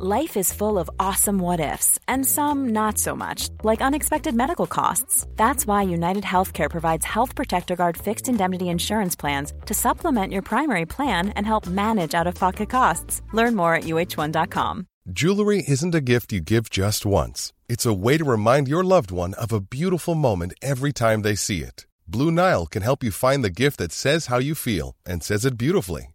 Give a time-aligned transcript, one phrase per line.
[0.00, 4.68] Life is full of awesome what ifs, and some not so much, like unexpected medical
[4.68, 5.26] costs.
[5.34, 10.42] That's why United Healthcare provides Health Protector Guard fixed indemnity insurance plans to supplement your
[10.42, 13.22] primary plan and help manage out of pocket costs.
[13.32, 14.86] Learn more at uh1.com.
[15.10, 19.10] Jewelry isn't a gift you give just once, it's a way to remind your loved
[19.10, 21.86] one of a beautiful moment every time they see it.
[22.06, 25.44] Blue Nile can help you find the gift that says how you feel and says
[25.44, 26.14] it beautifully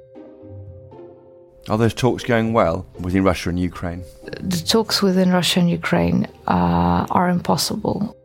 [1.69, 4.03] Are those talks going well within Russia and Ukraine?
[4.23, 8.17] The talks within Russia and Ukraine uh, are impossible.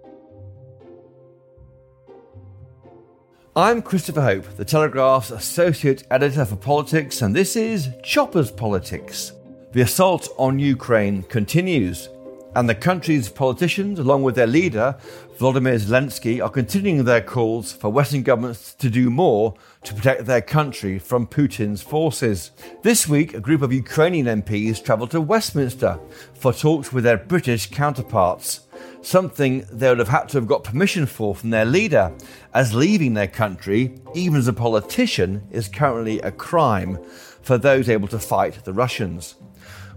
[3.55, 9.33] I'm Christopher Hope, the Telegraph's Associate Editor for Politics, and this is Choppers Politics.
[9.73, 12.09] The assault on Ukraine continues,
[12.57, 14.97] and the country's politicians, along with their leader,
[15.37, 19.55] Volodymyr Zelensky, are continuing their calls for Western governments to do more
[19.85, 22.53] to protect their country from Putin's forces.
[22.83, 26.01] This week, a group of Ukrainian MPs travelled to Westminster
[26.33, 28.61] for talks with their British counterparts,
[29.03, 32.11] something they would have had to have got permission for from their leader,
[32.55, 36.99] as leaving their country, even as a politician, is currently a crime
[37.43, 39.35] for those able to fight the Russians.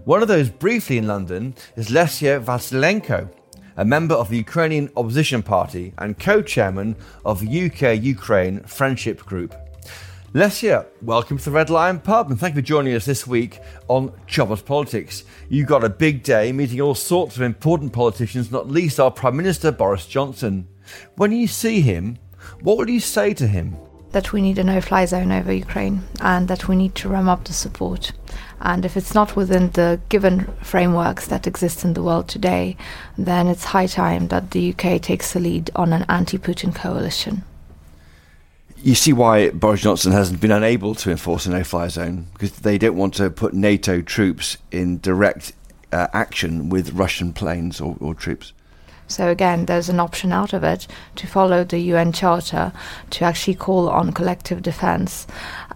[0.04, 3.30] One of those briefly in London is Lesia Vasylenko,
[3.76, 9.20] a member of the Ukrainian Opposition Party and co chairman of the UK Ukraine Friendship
[9.26, 9.54] Group.
[10.32, 13.60] Lesia, welcome to the Red Lion Pub and thank you for joining us this week
[13.88, 15.24] on Choppers Politics.
[15.50, 19.36] You got a big day meeting all sorts of important politicians, not least our Prime
[19.36, 20.66] Minister Boris Johnson.
[21.16, 22.16] When you see him,
[22.62, 23.76] what will you say to him?
[24.12, 27.28] That we need a no fly zone over Ukraine and that we need to ram
[27.28, 28.12] up the support.
[28.60, 32.76] And if it's not within the given frameworks that exist in the world today,
[33.16, 37.42] then it's high time that the UK takes the lead on an anti Putin coalition.
[38.82, 42.52] You see why Boris Johnson hasn't been unable to enforce a no fly zone because
[42.52, 45.52] they don't want to put NATO troops in direct
[45.92, 48.52] uh, action with Russian planes or, or troops.
[49.10, 52.72] So again, there's an option out of it to follow the UN Charter
[53.10, 55.26] to actually call on collective defense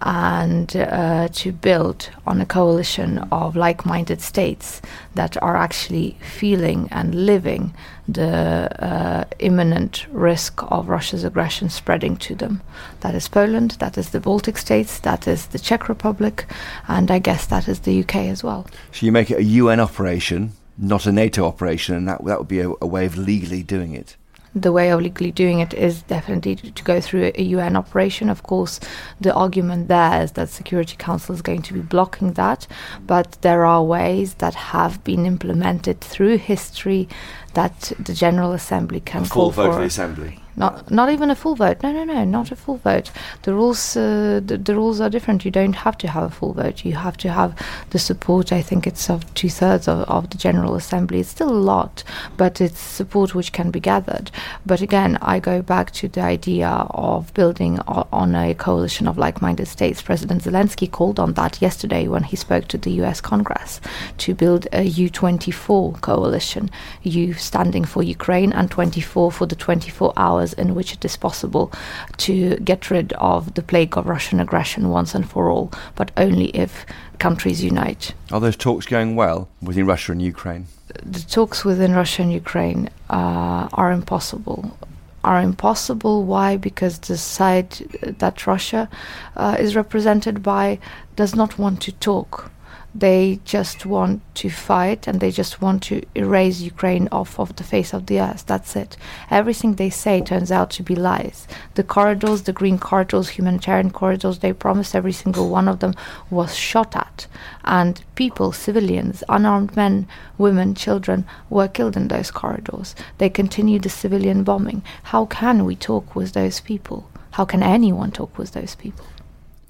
[0.01, 4.81] and uh, to build on a coalition of like-minded states
[5.15, 7.73] that are actually feeling and living
[8.07, 12.61] the uh, imminent risk of Russia's aggression spreading to them.
[13.01, 16.45] That is Poland, that is the Baltic states, that is the Czech Republic,
[16.87, 18.65] and I guess that is the UK as well.
[18.93, 22.47] So you make it a UN operation not a NATO operation, and that that would
[22.47, 24.15] be a, a, way of legally doing it.
[24.53, 28.29] The way of legally doing it is definitely to go through a UN operation.
[28.29, 28.79] Of course,
[29.19, 32.67] the argument there is that Security Council is going to be blocking that,
[33.05, 37.09] but there are ways that have been implemented through history
[37.53, 39.79] that the General Assembly can call vote for.
[39.79, 40.39] the Assembly.
[40.57, 41.83] Not not even a full vote.
[41.83, 43.11] No, no, no, not a full vote.
[43.41, 45.43] The rules uh, the, the rules are different.
[45.43, 46.85] You don't have to have a full vote.
[46.85, 47.53] You have to have
[47.89, 48.53] the support.
[48.53, 51.19] I think it's of two thirds of, of the General Assembly.
[51.19, 52.03] It's still a lot,
[52.37, 54.31] but it's support which can be gathered.
[54.65, 59.17] But again, I go back to the idea of building o- on a coalition of
[59.17, 60.01] like-minded states.
[60.01, 63.19] President Zelensky called on that yesterday when he spoke to the U.S.
[63.19, 63.81] Congress
[64.19, 66.69] to build a U24 coalition.
[67.03, 71.71] U standing for Ukraine and 24 for the 24 hours in which it is possible
[72.17, 76.47] to get rid of the plague of Russian aggression once and for all, but only
[76.47, 76.85] if
[77.19, 78.13] countries unite.
[78.31, 80.67] Are those talks going well within Russia and Ukraine?
[81.03, 84.77] The talks within Russia and Ukraine uh, are impossible.
[85.23, 86.23] Are impossible.
[86.23, 86.55] Why?
[86.55, 87.71] Because the side
[88.19, 88.89] that Russia
[89.35, 90.79] uh, is represented by
[91.15, 92.51] does not want to talk
[92.97, 97.63] they just want to fight and they just want to erase Ukraine off of the
[97.63, 98.45] face of the earth.
[98.45, 98.95] That's it.
[99.29, 101.45] Everything they say turns out to be lies.
[101.73, 105.93] The corridors, the green corridors, humanitarian corridors, they promised every single one of them
[106.29, 107.27] was shot at.
[107.65, 110.07] And people, civilians, unarmed men,
[110.37, 112.95] women, children were killed in those corridors.
[113.17, 114.83] They continue the civilian bombing.
[115.03, 117.09] How can we talk with those people?
[117.31, 119.05] How can anyone talk with those people?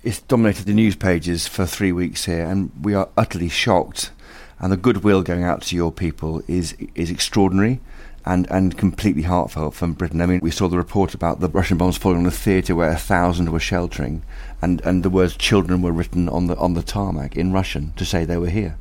[0.05, 4.11] It's dominated the news pages for three weeks here, and we are utterly shocked.
[4.59, 7.81] And the goodwill going out to your people is is extraordinary.
[8.27, 10.19] And, and completely heartfelt from Britain.
[10.19, 12.89] I mean, we saw the report about the Russian bombs falling on a theatre where
[12.89, 14.23] a thousand were sheltering,
[14.63, 18.03] and, and the words "children" were written on the on the tarmac in Russian to
[18.03, 18.77] say they were here.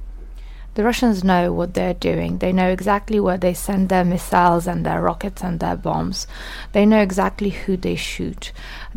[0.74, 2.38] The Russians know what they're doing.
[2.38, 6.26] They know exactly where they send their missiles and their rockets and their bombs.
[6.72, 8.50] They know exactly who they shoot.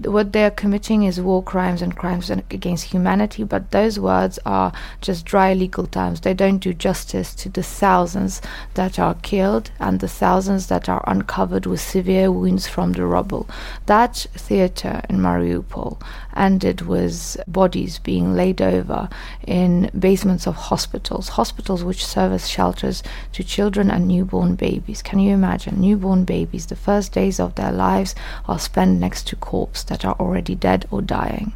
[0.04, 5.24] What they're committing is war crimes and crimes against humanity, but those words are just
[5.26, 6.22] dry legal terms.
[6.22, 8.42] They don't do justice to the thousands
[8.74, 13.48] that are killed and the thousands that are uncovered with severe wounds from the rubble.
[13.86, 16.02] That theater in Mariupol
[16.36, 19.10] ended with bodies being laid over
[19.46, 21.30] in basements of hospitals.
[21.30, 23.04] Hospitals hospitals which serve as shelters
[23.34, 25.02] to children and newborn babies.
[25.02, 25.82] Can you imagine?
[25.82, 28.16] Newborn babies, the first days of their lives
[28.48, 31.52] are spent next to corpses that are already dead or dying.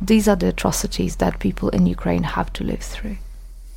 [0.00, 3.16] These are the atrocities that people in Ukraine have to live through.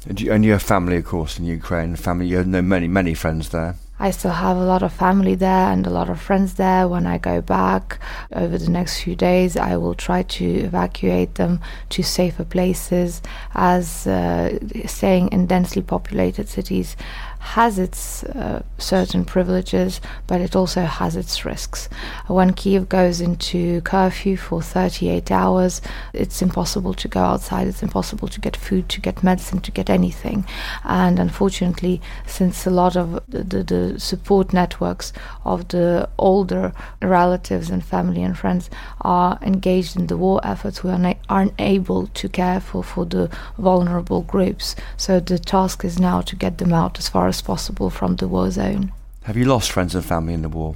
[0.07, 1.95] And you, and you have family, of course, in Ukraine.
[1.95, 3.75] Family, you know many, many friends there.
[3.99, 6.87] I still have a lot of family there and a lot of friends there.
[6.87, 7.99] When I go back
[8.33, 13.21] over the next few days, I will try to evacuate them to safer places,
[13.53, 14.57] as uh,
[14.87, 16.97] staying in densely populated cities
[17.43, 21.89] has its uh, certain privileges, but it also has its risks.
[22.27, 25.81] When Kiev goes into curfew for 38 hours,
[26.13, 29.89] it's impossible to go outside, it's impossible to get food, to get medicine, to get
[29.89, 30.45] anything.
[30.85, 35.11] And unfortunately, since a lot of the, the, the support networks
[35.43, 38.69] of the older relatives and family and friends
[39.01, 43.05] are engaged in the war efforts, we are na- aren't able to care for, for
[43.05, 44.77] the vulnerable groups.
[44.95, 48.15] So the task is now to get them out as far as as possible from
[48.17, 48.91] the war zone.
[49.23, 50.75] Have you lost friends and family in the war?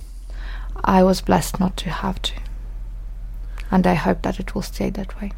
[0.83, 2.33] I was blessed not to have to.
[3.69, 5.33] And I hope that it will stay that way.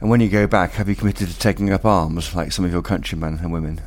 [0.00, 2.72] And when you go back, have you committed to taking up arms like some of
[2.72, 3.80] your countrymen and women?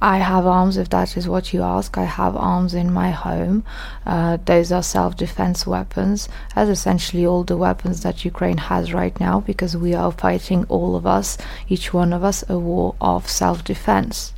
[0.00, 1.98] I have arms, if that is what you ask.
[1.98, 3.64] I have arms in my home.
[4.04, 9.18] Uh, those are self defense weapons, as essentially all the weapons that Ukraine has right
[9.18, 11.36] now, because we are fighting, all of us,
[11.68, 14.32] each one of us, a war of self defense.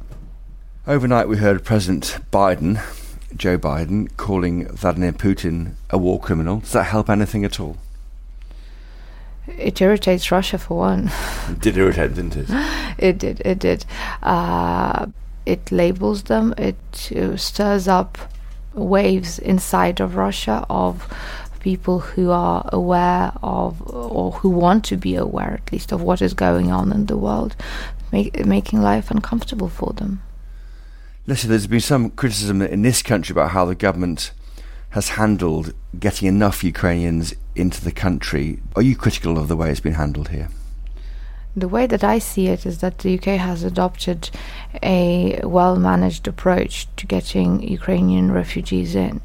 [0.89, 2.83] Overnight, we heard President Biden,
[3.37, 6.61] Joe Biden, calling Vladimir Putin a war criminal.
[6.61, 7.77] Does that help anything at all?
[9.47, 11.11] It irritates Russia for one.
[11.51, 12.47] It did irritate, didn't it?
[12.99, 13.43] it did.
[13.45, 13.85] It did.
[14.23, 15.09] Uh,
[15.45, 16.55] it labels them.
[16.57, 18.17] It uh, stirs up
[18.73, 21.07] waves inside of Russia of
[21.61, 26.23] people who are aware of, or who want to be aware at least, of what
[26.23, 27.57] is going on in the world,
[28.11, 30.23] make, making life uncomfortable for them.
[31.29, 34.33] Listen, there's been some criticism in this country about how the government
[34.93, 38.63] has handled getting enough Ukrainians into the country.
[38.75, 40.49] Are you critical of the way it's been handled here?
[41.55, 44.31] The way that I see it is that the UK has adopted
[44.83, 49.21] a well managed approach to getting Ukrainian refugees in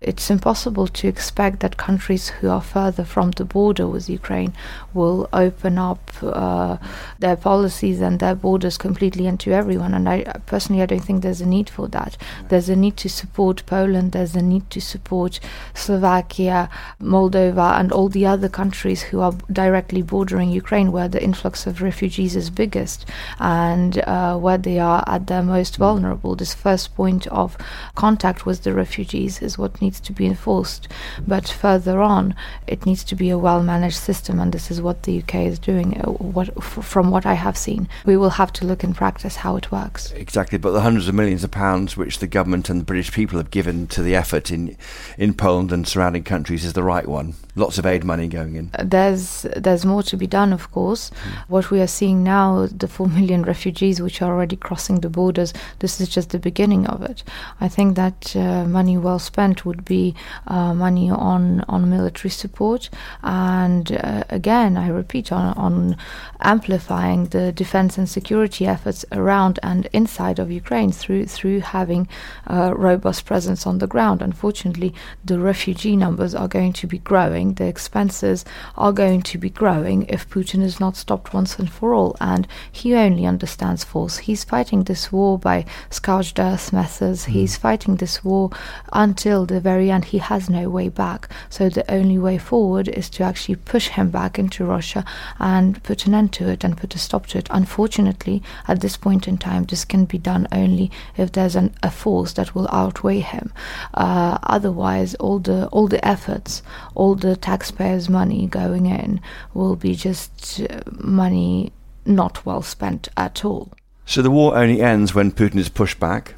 [0.00, 4.52] it's impossible to expect that countries who are further from the border with Ukraine
[4.94, 6.76] will open up uh,
[7.18, 9.94] their policies and their borders completely and to everyone.
[9.94, 12.16] And I personally, I don't think there's a need for that.
[12.48, 14.12] There's a need to support Poland.
[14.12, 15.40] There's a need to support
[15.74, 16.70] Slovakia,
[17.02, 21.82] Moldova, and all the other countries who are directly bordering Ukraine, where the influx of
[21.82, 23.04] refugees is biggest
[23.40, 26.34] and uh, where they are at their most vulnerable.
[26.34, 27.56] This first point of
[27.94, 30.88] contact with the refugees is what needs needs to be enforced.
[31.26, 32.34] But further on,
[32.66, 35.58] it needs to be a well managed system, and this is what the UK is
[35.58, 36.00] doing.
[36.00, 39.36] Uh, what, f- from what I have seen, we will have to look in practice
[39.36, 40.12] how it works.
[40.12, 43.38] Exactly, but the hundreds of millions of pounds which the government and the British people
[43.38, 44.76] have given to the effort in
[45.16, 47.34] in Poland and surrounding countries is the right one.
[47.58, 48.70] Lots of aid money going in.
[48.74, 51.10] Uh, there's there's more to be done, of course.
[51.10, 51.14] Mm.
[51.48, 55.54] What we are seeing now, the four million refugees which are already crossing the borders,
[55.78, 57.24] this is just the beginning of it.
[57.60, 60.14] I think that uh, money well spent would would be
[60.46, 62.90] uh, money on on military support,
[63.22, 65.96] and uh, again, I repeat, on on
[66.40, 72.08] amplifying the defense and security efforts around and inside of Ukraine through through having
[72.46, 74.22] a robust presence on the ground.
[74.22, 74.92] Unfortunately,
[75.24, 77.47] the refugee numbers are going to be growing.
[77.54, 78.44] The expenses
[78.76, 82.16] are going to be growing if Putin is not stopped once and for all.
[82.20, 84.18] And he only understands force.
[84.18, 87.26] He's fighting this war by scorched earth methods.
[87.26, 87.28] Mm.
[87.30, 88.50] He's fighting this war
[88.92, 90.06] until the very end.
[90.06, 91.28] He has no way back.
[91.48, 95.04] So the only way forward is to actually push him back into Russia
[95.38, 97.48] and put an end to it and put a stop to it.
[97.50, 101.90] Unfortunately, at this point in time, this can be done only if there's an, a
[101.90, 103.52] force that will outweigh him.
[103.94, 106.62] Uh, otherwise, all the all the efforts,
[106.94, 109.20] all the taxpayers' money going in
[109.54, 111.72] will be just uh, money
[112.04, 113.72] not well spent at all.
[114.06, 116.34] So the war only ends when Putin is pushed back.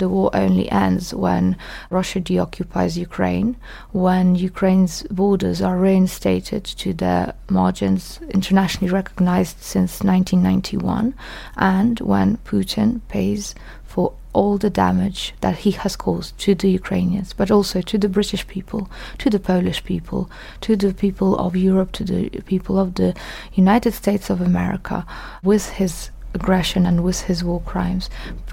[0.00, 1.56] the war only ends when
[1.90, 3.54] Russia deoccupies Ukraine,
[3.92, 11.14] when Ukraine's borders are reinstated to their margins internationally recognized since 1991,
[11.56, 13.54] and when Putin pays
[14.32, 18.46] all the damage that he has caused to the Ukrainians, but also to the British
[18.46, 23.14] people, to the Polish people, to the people of Europe, to the people of the
[23.54, 25.06] United States of America
[25.42, 28.08] with his aggression and with his war crimes.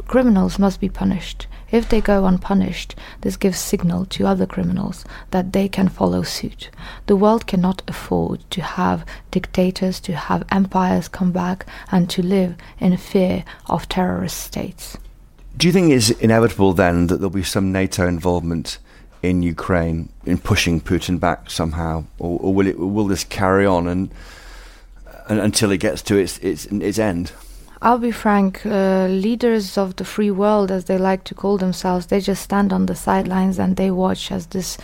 [0.07, 1.48] Criminals must be punished.
[1.69, 6.69] If they go unpunished, this gives signal to other criminals that they can follow suit.
[7.05, 12.55] The world cannot afford to have dictators, to have empires come back and to live
[12.79, 14.98] in fear of terrorist states.
[15.57, 18.77] Do you think it's inevitable then that there'll be some NATO involvement
[19.23, 23.87] in Ukraine in pushing Putin back somehow, or, or will it will this carry on
[23.87, 24.11] and,
[25.27, 27.31] and until it gets to its its its end?
[27.81, 32.07] I'll be frank, uh, leaders of the free world, as they like to call themselves,
[32.07, 34.77] they just stand on the sidelines and they watch as this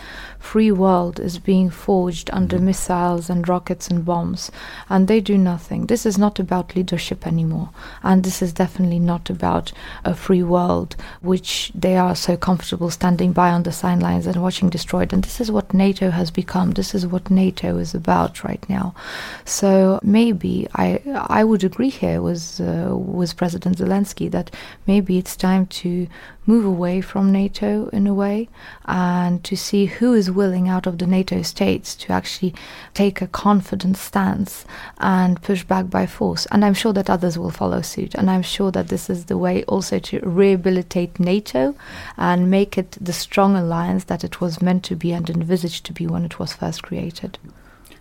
[0.44, 2.66] free world is being forged under mm-hmm.
[2.66, 4.50] missiles and rockets and bombs,
[4.88, 5.86] and they do nothing.
[5.86, 7.70] This is not about leadership anymore,
[8.02, 9.72] and this is definitely not about
[10.04, 14.68] a free world which they are so comfortable standing by on the sidelines and watching
[14.68, 15.12] destroyed.
[15.12, 16.72] And this is what NATO has become.
[16.72, 18.94] This is what NATO is about right now.
[19.44, 21.00] So maybe I
[21.40, 24.50] I would agree here with uh, with President Zelensky that
[24.86, 26.06] maybe it's time to
[26.46, 28.48] move away from NATO in a way
[28.84, 32.54] and to see who is willing out of the NATO states to actually
[32.92, 34.64] take a confident stance
[34.98, 36.46] and push back by force.
[36.50, 38.14] And I'm sure that others will follow suit.
[38.14, 41.74] And I'm sure that this is the way also to rehabilitate NATO
[42.16, 45.92] and make it the strong alliance that it was meant to be and envisaged to
[45.92, 47.38] be when it was first created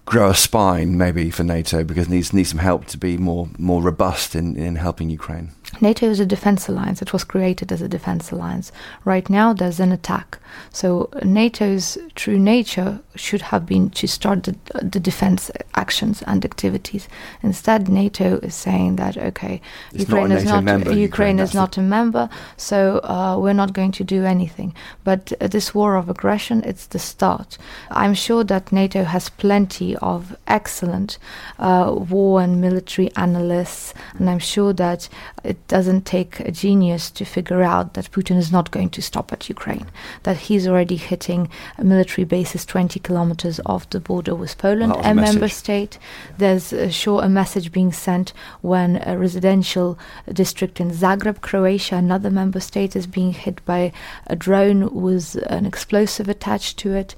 [0.05, 3.49] grow a spine maybe for NATO because it needs needs some help to be more
[3.57, 5.51] more robust in, in helping Ukraine.
[5.81, 7.01] NATO is a defense alliance.
[7.01, 8.71] It was created as a defense alliance.
[9.05, 10.39] Right now, there's an attack.
[10.71, 17.07] So, NATO's true nature should have been to start the, the defense actions and activities.
[17.41, 19.61] Instead, NATO is saying that okay,
[19.91, 23.53] it's Ukraine not is not member, Ukraine, Ukraine is not a member, so uh, we're
[23.53, 24.73] not going to do anything.
[25.03, 27.57] But uh, this war of aggression, it's the start.
[27.89, 31.17] I'm sure that NATO has plenty of excellent
[31.59, 35.09] uh, war and military analysts, and I'm sure that
[35.43, 39.31] it doesn't take a genius to figure out that Putin is not going to stop
[39.31, 39.87] at Ukraine,
[40.23, 41.49] that he's already hitting
[41.81, 45.97] military bases 20 kilometers off the border with Poland, well, a, member state.
[46.37, 49.97] There's uh, sure a message being sent when a residential
[50.31, 53.91] district in Zagreb, Croatia, another member state, is being hit by
[54.27, 57.15] a drone with an explosive attached to it.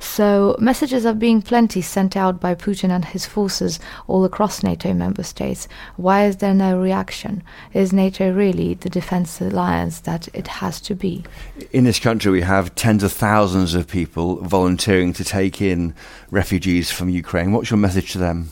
[0.00, 4.92] So messages are being plenty sent out by Putin and his forces all across NATO
[4.92, 5.68] member states.
[5.96, 7.42] Why is there no reaction?
[7.72, 11.24] Is NATO really the defense alliance that it has to be?
[11.72, 15.94] In this country, we have tens of thousands of people volunteering to take in
[16.30, 17.52] refugees from Ukraine.
[17.52, 18.50] What's your message to them?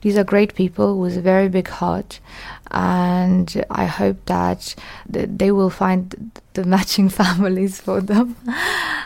[0.00, 2.20] These are great people with a very big heart,
[2.70, 4.74] and I hope that
[5.06, 8.36] they will find the matching families for them.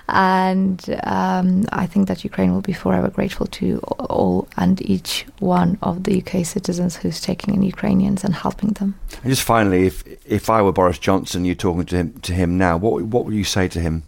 [0.08, 5.78] and um, I think that Ukraine will be forever grateful to all and each one
[5.82, 8.98] of the UK citizens who's taking in Ukrainians and helping them.
[9.22, 12.58] And just finally, if if I were Boris Johnson, you're talking to him to him
[12.58, 14.04] now, what what would you say to him?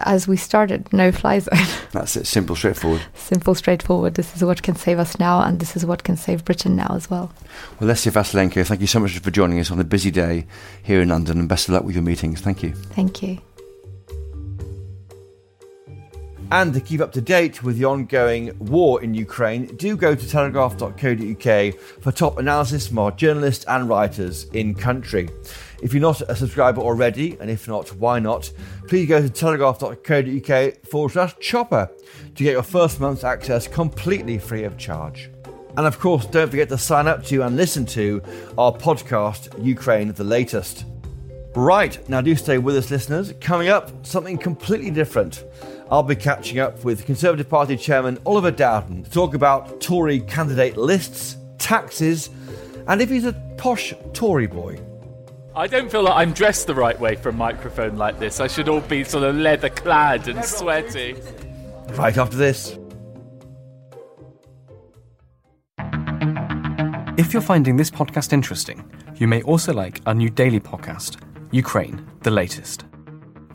[0.00, 1.58] As we started, no fly zone.
[1.92, 3.02] That's it, simple, straightforward.
[3.14, 4.14] simple, straightforward.
[4.14, 6.92] This is what can save us now, and this is what can save Britain now
[6.94, 7.32] as well.
[7.80, 10.46] Well, Lesia Vasylenko, thank you so much for joining us on a busy day
[10.82, 12.40] here in London, and best of luck with your meetings.
[12.40, 12.74] Thank you.
[12.74, 13.38] Thank you.
[16.50, 20.28] And to keep up to date with the ongoing war in Ukraine, do go to
[20.28, 25.28] telegraph.co.uk for top analysis from our journalists and writers in country.
[25.82, 28.50] If you're not a subscriber already, and if not, why not,
[28.88, 31.90] please go to telegraph.co.uk forward slash chopper
[32.34, 35.30] to get your first month's access completely free of charge.
[35.76, 38.22] And of course, don't forget to sign up to and listen to
[38.56, 40.86] our podcast, Ukraine the Latest.
[41.54, 43.32] Right, now do stay with us, listeners.
[43.40, 45.44] Coming up, something completely different.
[45.90, 50.76] I'll be catching up with Conservative Party Chairman Oliver Dowden to talk about Tory candidate
[50.76, 52.28] lists, taxes,
[52.86, 54.78] and if he's a posh Tory boy.
[55.56, 58.38] I don't feel like I'm dressed the right way for a microphone like this.
[58.38, 61.16] I should all be sort of leather clad and sweaty.
[61.94, 62.78] Right after this.
[67.16, 71.16] If you're finding this podcast interesting, you may also like our new daily podcast,
[71.50, 72.84] Ukraine, the latest.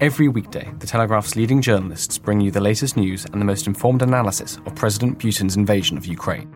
[0.02, 4.02] Every weekday, the Telegraph's leading journalists bring you the latest news and the most informed
[4.02, 6.52] analysis of President Putin's invasion of Ukraine.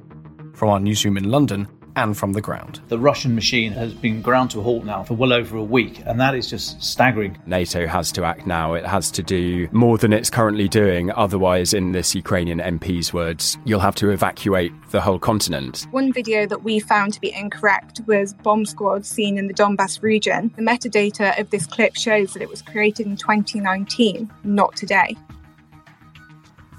[0.53, 1.67] From our newsroom in London,
[1.97, 2.79] and from the ground.
[2.87, 6.01] The Russian machine has been ground to a halt now for well over a week,
[6.05, 7.37] and that is just staggering.
[7.47, 8.75] NATO has to act now.
[8.75, 11.11] It has to do more than it's currently doing.
[11.11, 15.87] Otherwise, in this Ukrainian MP's words, you'll have to evacuate the whole continent.
[15.91, 20.03] One video that we found to be incorrect was bomb squads seen in the Donbass
[20.03, 20.53] region.
[20.55, 25.17] The metadata of this clip shows that it was created in 2019, not today.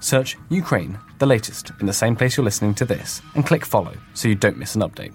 [0.01, 3.95] Search Ukraine, the latest, in the same place you're listening to this, and click follow
[4.15, 5.15] so you don't miss an update.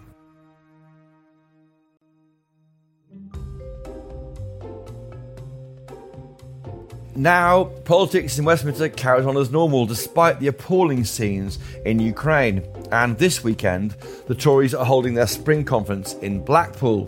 [7.15, 12.65] Now, politics in Westminster carries on as normal despite the appalling scenes in Ukraine.
[12.91, 13.91] And this weekend,
[14.25, 17.05] the Tories are holding their spring conference in Blackpool.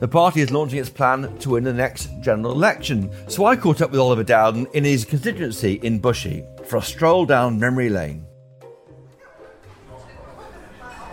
[0.00, 3.10] The party is launching its plan to win the next general election.
[3.28, 7.26] So I caught up with Oliver Dowden in his constituency in Bushey for a stroll
[7.26, 8.24] down memory lane.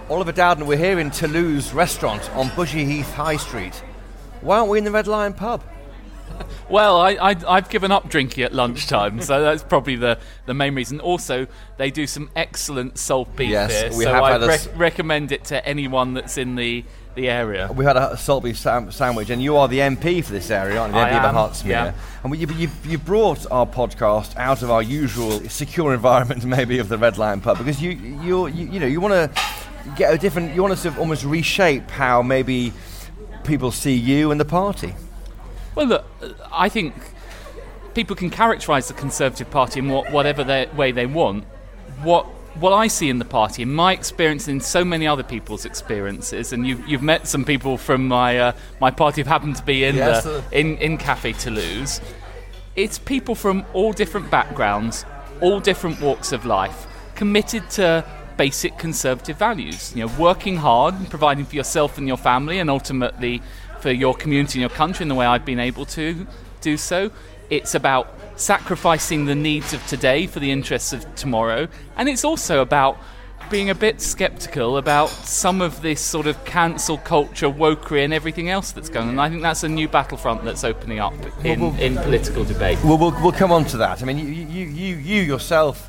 [0.09, 3.75] Oliver Dowden, we're here in Toulouse restaurant on Bushey Heath High Street.
[4.41, 5.63] Why aren't we in the Red Lion pub?
[6.69, 10.75] Well, I, I, have given up drinking at lunchtime, so that's probably the, the main
[10.75, 10.99] reason.
[10.99, 11.47] Also,
[11.77, 14.59] they do some excellent salt beef yes, here, we so have I had a rec-
[14.59, 16.85] s- recommend it to anyone that's in the,
[17.15, 17.71] the area.
[17.75, 20.79] We had a salt beef sam- sandwich, and you are the MP for this area,
[20.79, 20.99] aren't you?
[20.99, 21.69] The I MP of am, Hertsmere.
[21.69, 21.93] yeah.
[22.23, 26.87] And you, you, you brought our podcast out of our usual secure environment, maybe of
[26.87, 29.41] the Red Lion pub, because you you you, you know you want to
[29.95, 30.55] get a different.
[30.55, 32.73] You want to sort of almost reshape how maybe
[33.43, 34.93] people see you and the party.
[35.75, 36.05] Well, look,
[36.51, 36.93] I think
[37.93, 41.45] people can characterise the Conservative Party in what, whatever they, way they want.
[42.03, 45.23] What what I see in the party, in my experience, and in so many other
[45.23, 49.53] people's experiences, and you've, you've met some people from my uh, my party who happen
[49.53, 50.41] to be in Yes, the, uh.
[50.51, 52.01] in in Cafe Toulouse.
[52.75, 55.05] It's people from all different backgrounds,
[55.41, 58.05] all different walks of life, committed to
[58.39, 59.93] basic conservative values.
[59.93, 63.41] You know, working hard, and providing for yourself and your family, and ultimately
[63.81, 66.25] for your community and your country in the way I've been able to
[66.61, 67.11] do so.
[67.49, 71.67] It's about sacrificing the needs of today for the interests of tomorrow,
[71.97, 72.97] and it's also about
[73.49, 78.47] being a bit skeptical about some of this sort of cancel culture, wokery, and everything
[78.49, 79.13] else that's going on.
[79.15, 82.45] And I think that's a new battlefront that's opening up in, Well, well- in political
[82.45, 82.77] debate.
[82.85, 84.01] Well, we'll, we'll come on to that.
[84.01, 85.88] I mean, you, you, you, you yourself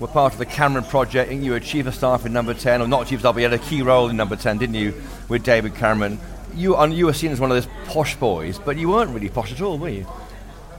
[0.00, 1.30] were part of the Cameron project.
[1.30, 3.40] and You were chief of staff in Number Ten, or not chief of staff, but
[3.40, 4.94] you had a key role in Number Ten, didn't you,
[5.28, 6.20] with David Cameron?
[6.54, 9.28] You, and you were seen as one of those posh boys, but you weren't really
[9.28, 10.06] posh at all, were you?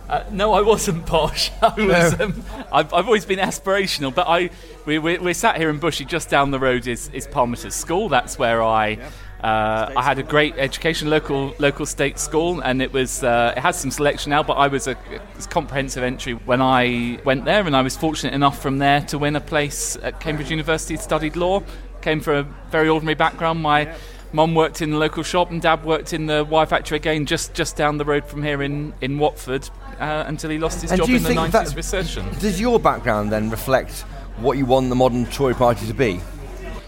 [0.09, 1.51] Uh, no, I wasn't posh.
[1.61, 4.49] I was, um, I've, I've always been aspirational, but I
[4.85, 6.07] we, we, we're sat here in Bushey.
[6.07, 8.09] Just down the road is, is Parmiter's School.
[8.09, 8.97] That's where I
[9.43, 13.61] uh, I had a great education, local local state school, and it was uh, it
[13.61, 14.43] has some selection now.
[14.43, 14.97] But I was a,
[15.35, 19.17] was comprehensive entry when I went there, and I was fortunate enough from there to
[19.17, 20.97] win a place at Cambridge University.
[20.97, 21.63] Studied law.
[22.01, 23.61] Came from a very ordinary background.
[23.61, 23.93] My
[24.31, 27.53] Mum worked in the local shop, and Dad worked in the wire factory again, just
[27.53, 30.99] just down the road from here in in Watford, uh, until he lost his And
[30.99, 32.25] job in the nineties recession.
[32.39, 34.01] Does your background then reflect
[34.37, 36.21] what you want the modern Tory party to be?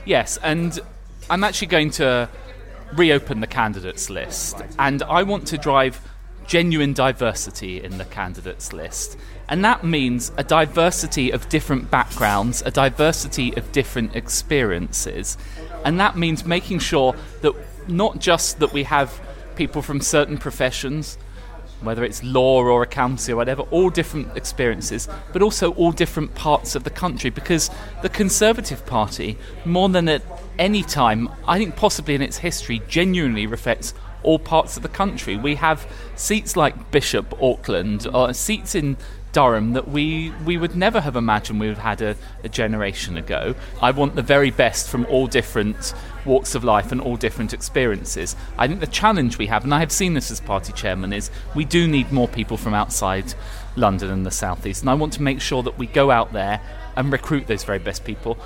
[0.05, 0.79] Yes, and
[1.29, 2.29] I'm actually going to
[2.95, 6.01] reopen the candidates list, and I want to drive
[6.45, 9.17] genuine diversity in the candidates list.
[9.47, 15.37] And that means a diversity of different backgrounds, a diversity of different experiences.
[15.85, 17.53] And that means making sure that
[17.87, 19.19] not just that we have
[19.55, 21.17] people from certain professions,
[21.81, 26.75] whether it's law or accountancy or whatever, all different experiences, but also all different parts
[26.75, 27.29] of the country.
[27.29, 27.69] Because
[28.01, 30.21] the Conservative Party, more than at
[30.59, 35.35] any time, I think possibly in its history, genuinely reflects all parts of the country.
[35.35, 38.97] We have seats like Bishop Auckland, or seats in
[39.31, 43.17] Durham that we, we would never have imagined we would have had a, a generation
[43.17, 43.55] ago.
[43.81, 45.93] I want the very best from all different
[46.25, 48.35] walks of life and all different experiences.
[48.57, 51.31] I think the challenge we have, and I have seen this as party chairman, is
[51.55, 53.33] we do need more people from outside
[53.75, 54.81] London and the southeast.
[54.81, 56.61] And I want to make sure that we go out there
[56.95, 58.37] and recruit those very best people.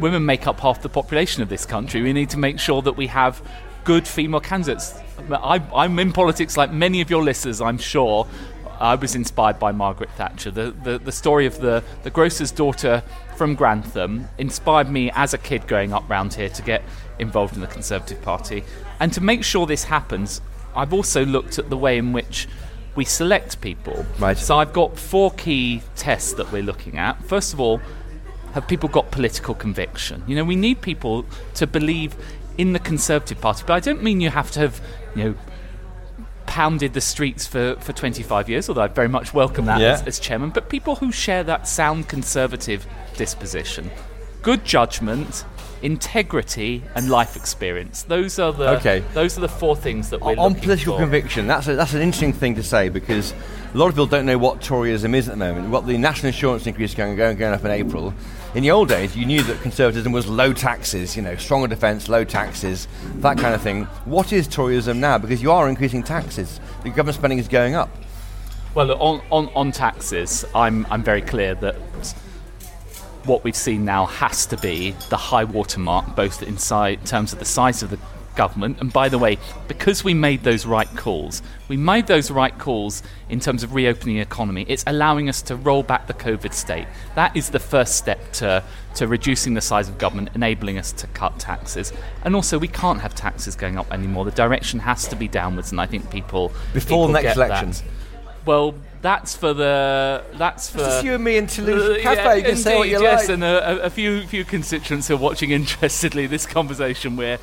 [0.00, 2.02] Women make up half the population of this country.
[2.02, 3.42] We need to make sure that we have
[3.84, 4.94] good female candidates.
[5.30, 8.26] I, I'm in politics like many of your listeners, I'm sure.
[8.82, 10.50] I was inspired by Margaret Thatcher.
[10.50, 13.04] The, the, the story of the, the grocer's daughter
[13.36, 16.82] from Grantham inspired me as a kid growing up round here to get
[17.20, 18.64] involved in the Conservative Party.
[18.98, 20.40] And to make sure this happens,
[20.74, 22.48] I've also looked at the way in which
[22.96, 24.04] we select people.
[24.18, 24.36] Right.
[24.36, 27.22] So I've got four key tests that we're looking at.
[27.24, 27.80] First of all,
[28.52, 30.24] have people got political conviction?
[30.26, 32.16] You know, we need people to believe
[32.58, 34.80] in the Conservative Party, but I don't mean you have to have,
[35.14, 35.34] you know,
[36.52, 39.92] pounded the streets for, for 25 years, although I very much welcome that Yeah.
[39.94, 42.86] as, as chairman, but people who share that sound conservative
[43.16, 43.90] disposition.
[44.42, 45.46] Good judgment,
[45.80, 48.02] integrity, and life experience.
[48.02, 49.02] Those are the Okay.
[49.14, 51.00] Those are the four things that we're on looking political for.
[51.00, 53.32] conviction, that's a, that's an interesting thing to say because
[53.72, 55.70] a lot of people don't know what Toryism is at the moment.
[55.70, 58.12] What the national insurance increase going going going up in April.
[58.54, 62.10] In the old days, you knew that conservatism was low taxes, you know, stronger defence,
[62.10, 62.86] low taxes,
[63.16, 63.84] that kind of thing.
[64.04, 65.16] What is Toryism now?
[65.16, 66.60] Because you are increasing taxes.
[66.82, 67.88] The government spending is going up.
[68.74, 71.76] Well, on, on, on taxes, I'm, I'm very clear that
[73.24, 77.46] what we've seen now has to be the high watermark, both in terms of the
[77.46, 77.98] size of the
[78.36, 78.78] government.
[78.80, 83.02] And by the way, because we made those right calls, we made those right calls
[83.28, 84.64] in terms of reopening the economy.
[84.68, 86.86] It's allowing us to roll back the COVID state.
[87.14, 88.62] That is the first step to,
[88.96, 91.92] to reducing the size of government, enabling us to cut taxes.
[92.24, 94.24] And also, we can't have taxes going up anymore.
[94.24, 97.70] The direction has to be downwards, and I think people Before people next election.
[97.70, 97.82] that.
[98.44, 102.22] Well, that's for the that's for It's you and me in Toulouse Uh, Cafe.
[102.24, 103.34] yeah, you can say what indeed, you yes, like.
[103.34, 107.38] and a, a- few few constituents who are watching interestedly this conversation we're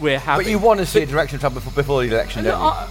[0.00, 0.44] we're having.
[0.44, 2.66] But you want to see a direction of travel before, before the election, don't you?
[2.66, 2.88] I,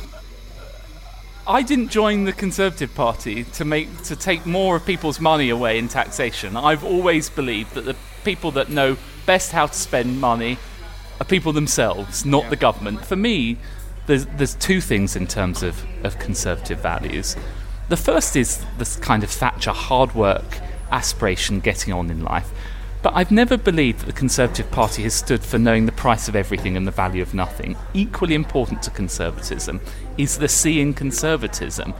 [1.46, 5.78] I didn't join the Conservative Party to make to take more of people's money away
[5.78, 6.56] in taxation.
[6.56, 10.58] I've always believed that the people that know best how to spend money
[11.20, 13.06] are people themselves, not the government.
[13.06, 13.58] For me,
[14.08, 17.36] there's there's two things in terms of, of conservative values.
[17.90, 20.60] The first is this kind of Thatcher hard work
[20.92, 22.52] aspiration getting on in life.
[23.04, 26.38] But I've never believed that the Conservative Party has stood for knowing the price of
[26.38, 27.76] everything and the value of nothing.
[27.94, 29.82] Equally important to conservatism
[30.18, 31.94] is the C in conservatism,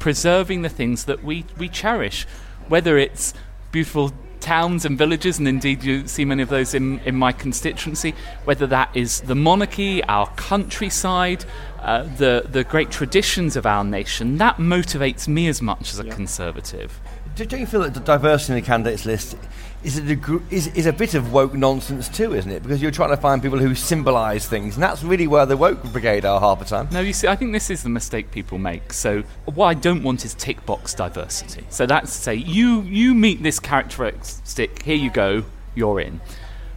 [0.00, 2.26] preserving the things that we, we cherish,
[2.66, 3.32] whether it's
[3.70, 8.14] beautiful towns and villages, and indeed you see many of those in, in my constituency,
[8.44, 11.44] whether that is the monarchy, our countryside,
[11.80, 16.04] uh, the, the great traditions of our nation, that motivates me as much as a
[16.04, 16.98] conservative.
[17.36, 19.36] Do- Don't you feel that the diversity in the candidates list
[19.82, 22.62] is a, is, is a bit of woke nonsense too, isn't it?
[22.62, 25.82] Because you're trying to find people who symbolise things, and that's really where the woke
[25.84, 26.88] brigade are half the time.
[26.92, 28.92] No, you see, I think this is the mistake people make.
[28.92, 31.64] So, what I don't want is tick box diversity.
[31.70, 36.20] So that's to say, you you meet this characteristic, here you go, you're in.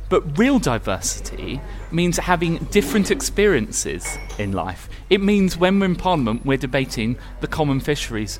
[0.09, 1.59] But real diversity
[1.91, 4.87] means having different experiences in life.
[5.09, 8.39] It means when we're in Parliament, we're debating the common fisheries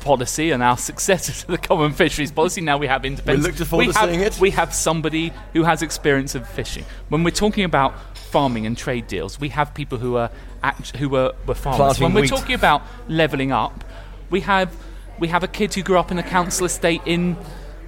[0.00, 2.60] policy and our successor to the common fisheries policy.
[2.60, 3.58] Now we have independence.
[3.58, 4.40] look forward we to have, seeing it.
[4.40, 6.84] We have somebody who has experience of fishing.
[7.08, 10.30] When we're talking about farming and trade deals, we have people who are
[10.62, 11.78] act- who are, were farmers.
[11.78, 12.30] Planting when we're wheat.
[12.30, 13.84] talking about levelling up,
[14.30, 14.74] we have
[15.18, 17.36] we have a kid who grew up in a council estate in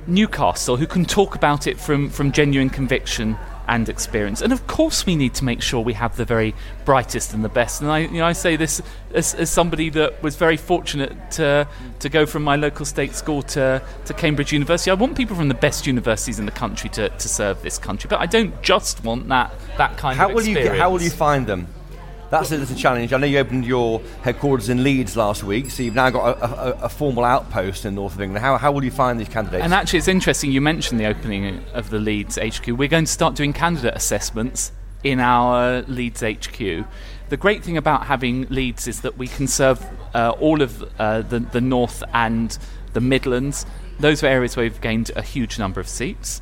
[0.07, 3.37] Newcastle who can talk about it from, from genuine conviction
[3.71, 4.43] and experience.
[4.43, 6.55] And of course, we need to make sure we have the very
[6.85, 7.81] brightest and the best.
[7.81, 8.83] And I, you know, I say this
[9.15, 11.69] as, as somebody that was very fortunate to,
[12.01, 14.91] to go from my local state school to, to Cambridge University.
[14.91, 18.09] I want people from the best universities in the country to, to serve this country,
[18.09, 21.11] but I don't just want that, that kind How of will you how will you
[21.11, 21.69] find them?
[22.31, 23.13] That's a, a challenge.
[23.13, 26.45] I know you opened your headquarters in Leeds last week, so you've now got a,
[26.45, 28.45] a, a formal outpost in north of England.
[28.45, 29.65] How, how will you find these candidates?
[29.65, 32.69] And actually, it's interesting you mentioned the opening of the Leeds HQ.
[32.69, 34.71] We're going to start doing candidate assessments
[35.03, 36.59] in our Leeds HQ.
[37.31, 41.23] The great thing about having Leeds is that we can serve uh, all of uh,
[41.23, 42.57] the, the North and
[42.93, 43.67] the Midlands.
[43.99, 46.41] Those are areas where we've gained a huge number of seats.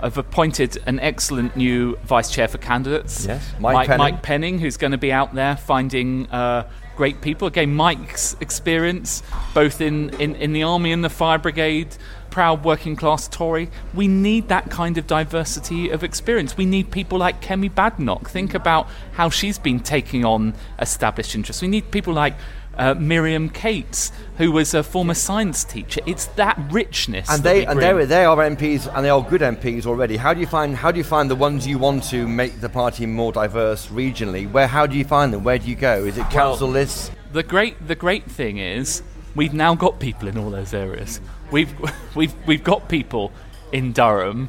[0.00, 3.26] I've appointed an excellent new vice chair for candidates.
[3.26, 3.98] Yes, Mike Mike, Penning.
[3.98, 7.48] Mike Penning, who's going to be out there finding uh, great people.
[7.48, 9.22] Again, Mike's experience,
[9.54, 11.96] both in, in, in the army and the fire brigade,
[12.30, 13.70] proud working class Tory.
[13.94, 16.56] We need that kind of diversity of experience.
[16.56, 18.28] We need people like Kemi Badenoch.
[18.28, 21.62] Think about how she's been taking on established interests.
[21.62, 22.34] We need people like
[22.78, 26.00] uh, Miriam Cates, who was a former science teacher.
[26.06, 27.28] It's that richness.
[27.28, 30.16] and that they and they they are MPs and they are good MPs already.
[30.16, 32.68] How do you find how do you find the ones you want to make the
[32.68, 34.50] party more diverse regionally?
[34.50, 35.44] Where how do you find them?
[35.44, 36.04] Where do you go?
[36.04, 37.10] Is it council lists?
[37.32, 39.02] The great the great thing is
[39.34, 41.20] we've now got people in all those areas.
[41.50, 41.74] We've
[42.14, 43.32] we've we've got people
[43.72, 44.48] in Durham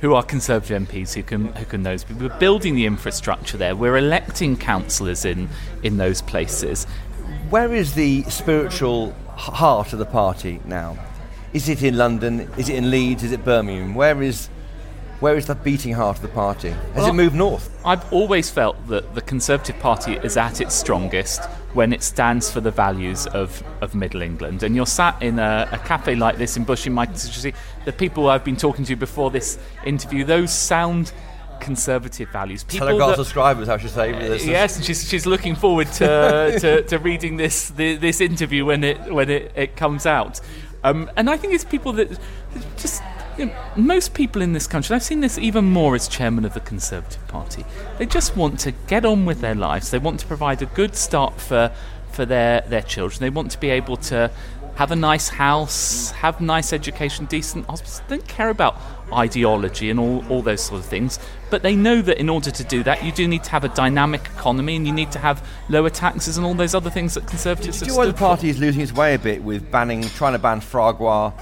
[0.00, 2.28] who are Conservative MPs who can who can those people.
[2.28, 3.74] We're building the infrastructure there.
[3.74, 5.48] We're electing councillors in
[5.82, 6.86] in those places.
[7.50, 10.98] Where is the spiritual heart of the party now?
[11.54, 12.40] Is it in London?
[12.58, 13.24] Is it in Leeds?
[13.24, 13.94] Is it Birmingham?
[13.94, 14.50] Where is
[15.20, 16.70] where is the beating heart of the party?
[16.70, 17.76] Has Well, it moved north?
[17.86, 22.60] I've always felt that the Conservative Party is at its strongest when it stands for
[22.60, 24.62] the values of, of Middle England.
[24.62, 27.54] And you're sat in a, a cafe like this in Bush in my constituency.
[27.84, 31.12] The people I've been talking to before this interview, those sound
[31.60, 32.64] conservative values.
[32.64, 34.12] People Telegraph that- subscribers, I should say.
[34.12, 38.64] This yes, and she's, she's looking forward to, to, to reading this the, this interview
[38.64, 40.40] when it when it, it comes out.
[40.84, 42.18] Um, and I think it's people that
[42.76, 43.02] just
[43.36, 46.54] you know, most people in this country, I've seen this even more as chairman of
[46.54, 47.64] the Conservative Party,
[47.98, 49.90] they just want to get on with their lives.
[49.90, 51.72] They want to provide a good start for,
[52.10, 53.20] for their, their children.
[53.20, 54.30] They want to be able to
[54.78, 58.00] have a nice house, have nice education, decent hospitals.
[58.06, 58.76] They don't care about
[59.12, 61.18] ideology and all, all those sort of things.
[61.50, 63.70] But they know that in order to do that, you do need to have a
[63.70, 67.26] dynamic economy and you need to have lower taxes and all those other things that
[67.26, 70.02] Conservatives Do you know why the party is losing its way a bit with banning,
[70.02, 71.32] trying to ban gras,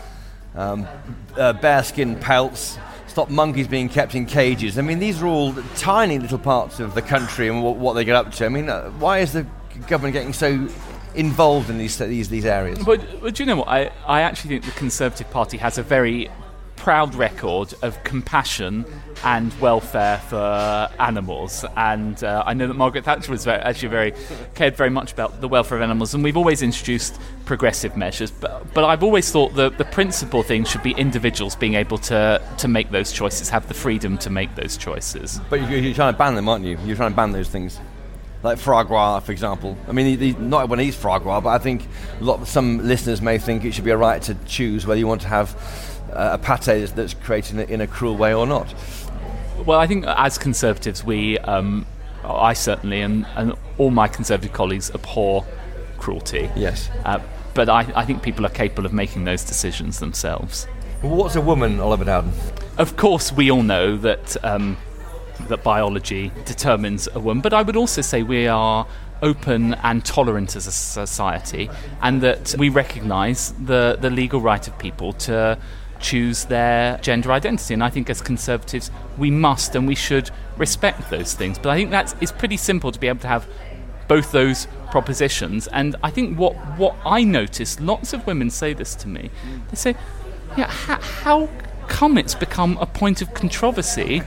[0.54, 0.88] um,
[1.36, 4.78] uh, bearskin pelts, stop monkeys being kept in cages?
[4.78, 8.06] I mean, these are all tiny little parts of the country and what, what they
[8.06, 8.46] get up to.
[8.46, 9.46] I mean, uh, why is the
[9.88, 10.70] government getting so
[11.16, 12.78] involved in these these these areas?
[12.84, 13.68] But, but do you know what?
[13.68, 16.30] I, I actually think the Conservative Party has a very
[16.76, 18.84] proud record of compassion
[19.24, 21.64] and welfare for animals.
[21.76, 24.12] And uh, I know that Margaret Thatcher was very, actually very
[24.54, 28.30] cared very much about the welfare of animals, and we've always introduced progressive measures.
[28.30, 32.40] But, but I've always thought that the principal thing should be individuals being able to,
[32.58, 35.40] to make those choices, have the freedom to make those choices.
[35.50, 36.78] But you- you're trying to ban them, aren't you?
[36.84, 37.80] You're trying to ban those things.
[38.46, 39.76] Like gras, for example.
[39.88, 41.86] I mean, he- he- not when he's gras, but I think
[42.20, 45.06] a lot, some listeners may think it should be a right to choose whether you
[45.06, 45.54] want to have
[46.12, 48.72] uh, a pate that's, that's created in a, in a cruel way or not.
[49.64, 51.86] Well, I think as Conservatives, we, um,
[52.24, 55.44] I certainly, and, and all my Conservative colleagues abhor
[55.98, 56.50] cruelty.
[56.54, 56.88] Yes.
[57.04, 57.18] Uh,
[57.54, 60.66] but I, I think people are capable of making those decisions themselves.
[61.02, 62.32] What's a woman, Oliver Dowden?
[62.78, 64.76] Of course, we all know that um,
[65.48, 68.86] that biology determines a woman, but I would also say we are
[69.22, 71.70] open and tolerant as a society,
[72.02, 75.58] and that we recognise the the legal right of people to
[76.00, 77.74] choose their gender identity.
[77.74, 81.58] And I think as conservatives, we must and we should respect those things.
[81.58, 83.46] But I think that's it's pretty simple to be able to have
[84.08, 85.66] both those propositions.
[85.68, 89.30] And I think what what I notice, lots of women say this to me.
[89.70, 89.96] They say,
[90.56, 91.48] "Yeah, how, how
[91.88, 94.22] come it's become a point of controversy?"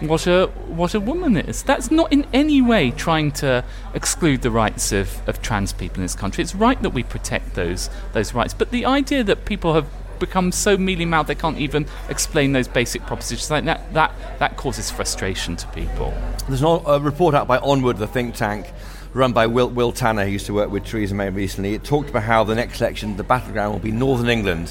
[0.00, 1.62] What a what a woman is.
[1.64, 6.02] That's not in any way trying to exclude the rights of, of trans people in
[6.02, 6.42] this country.
[6.42, 8.54] It's right that we protect those those rights.
[8.54, 9.86] But the idea that people have
[10.20, 14.56] become so mealy mouthed they can't even explain those basic propositions like that that that
[14.56, 16.14] causes frustration to people.
[16.48, 18.66] There's a report out by Onward, the think tank,
[19.14, 21.74] run by Will, Will Tanner, who used to work with Theresa May recently.
[21.74, 24.70] It talked about how the next election, the battleground, will be Northern England,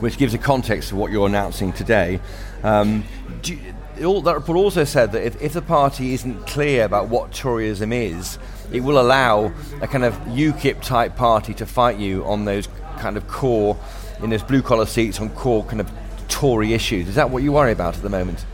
[0.00, 2.20] which gives a context to what you're announcing today.
[2.62, 3.04] Um,
[3.42, 3.58] do
[4.04, 7.92] all, that report also said that if, if the party isn't clear about what Toryism
[7.92, 8.38] is,
[8.72, 13.16] it will allow a kind of UKIP type party to fight you on those kind
[13.16, 13.78] of core,
[14.22, 15.90] in those blue collar seats on core kind of
[16.28, 17.08] Tory issues.
[17.08, 18.44] Is that what you worry about at the moment?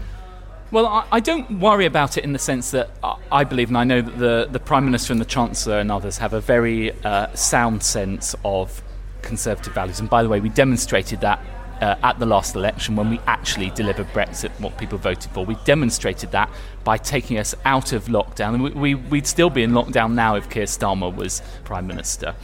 [0.70, 3.84] Well, I, don't worry about it in the sense that I, I believe, and I
[3.84, 7.32] know that the, the Prime Minister and the Chancellor and others have a very uh,
[7.34, 8.82] sound sense of
[9.22, 10.00] Conservative values.
[10.00, 11.40] And by the way, we demonstrated that
[11.80, 15.44] uh, at the last election when we actually delivered Brexit, what people voted for.
[15.44, 16.50] We demonstrated that
[16.84, 18.54] by taking us out of lockdown.
[18.54, 22.34] And we, we, we'd still be in lockdown now if Keir Starmer was Prime Minister.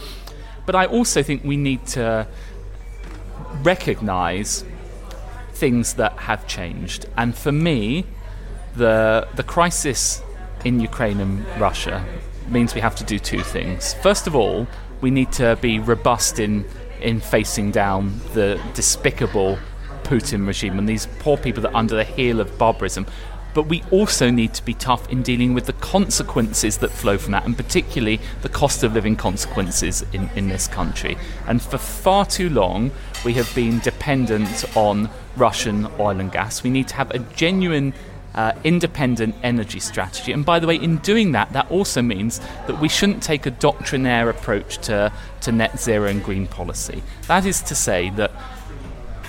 [0.66, 2.26] But I also think we need to
[3.62, 4.64] recognise
[5.52, 7.06] things that have changed.
[7.16, 8.06] And for me,
[8.76, 10.22] the the crisis
[10.64, 12.04] in Ukraine and Russia
[12.48, 13.94] means we have to do two things.
[13.94, 14.66] First of all,
[15.00, 16.64] we need to be robust in
[17.02, 19.58] in facing down the despicable
[20.02, 23.06] Putin regime and these poor people that are under the heel of barbarism.
[23.52, 27.32] But we also need to be tough in dealing with the consequences that flow from
[27.32, 31.18] that, and particularly the cost of living consequences in, in this country.
[31.48, 32.92] And for far too long,
[33.24, 36.62] we have been dependent on Russian oil and gas.
[36.62, 37.92] We need to have a genuine
[38.34, 40.32] uh, independent energy strategy.
[40.32, 43.50] And by the way, in doing that, that also means that we shouldn't take a
[43.50, 45.12] doctrinaire approach to,
[45.42, 47.02] to net zero and green policy.
[47.26, 48.32] That is to say that,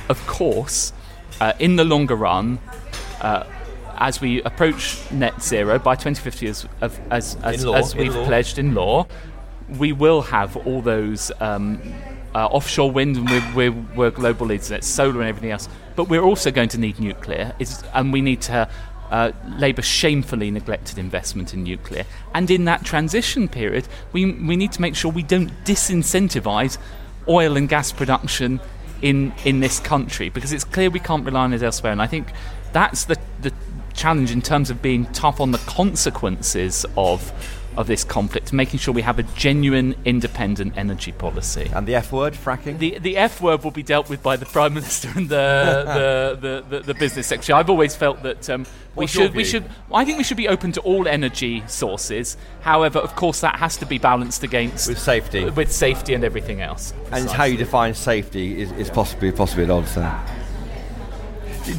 [0.10, 0.94] of course,
[1.40, 2.60] uh, in the longer run,
[3.22, 3.46] uh,
[3.98, 8.26] as we approach net zero by 2050, as, as, as, law, as we've law.
[8.26, 9.08] pledged in law,
[9.78, 11.80] we will have all those um,
[12.34, 15.70] uh, offshore wind, and we're, we're, we're global leaders in it, solar and everything else.
[15.96, 18.70] But we're also going to need nuclear, it's, and we need to
[19.12, 22.06] uh, Labour shamefully neglected investment in nuclear.
[22.34, 26.78] And in that transition period, we, we need to make sure we don't disincentivise
[27.28, 28.60] oil and gas production
[29.02, 31.92] in, in this country because it's clear we can't rely on it elsewhere.
[31.92, 32.28] And I think
[32.72, 33.54] that's the, the
[33.94, 37.32] challenge in terms of being tough on the consequences of
[37.78, 41.70] of this conflict, making sure we have a genuine independent energy policy.
[41.74, 42.78] And the F word, fracking?
[42.78, 46.64] The the F word will be dealt with by the Prime Minister and the the,
[46.70, 47.58] the, the, the business secretary.
[47.58, 50.72] I've always felt that um, we should we should I think we should be open
[50.74, 52.38] to all energy sources.
[52.62, 55.50] However, of course, that has to be balanced against With safety.
[55.50, 56.94] with safety and everything else.
[57.12, 60.41] And it's how you define safety is, is possibly possibly at odds there.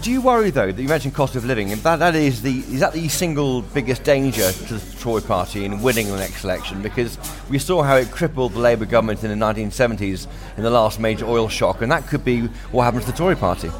[0.01, 1.71] Do, you worry though that you mentioned cost of living?
[1.71, 5.65] and That that is the is that the single biggest danger to the Tory Party
[5.65, 6.81] in winning the next election?
[6.81, 7.19] Because
[7.51, 10.27] we saw how it crippled the Labour government in the 1970s
[10.57, 13.37] in the last major oil shock, and that could be what happens to the Tory
[13.37, 13.71] Party.